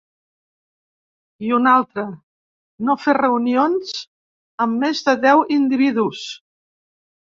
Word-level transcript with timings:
I 1.49 1.53
una 1.57 1.73
altra, 1.81 2.05
no 2.89 2.97
fer 3.03 3.15
reunions 3.19 3.93
amb 4.67 4.85
més 4.87 5.05
de 5.11 5.19
deu 5.27 5.45
individus. 5.59 6.25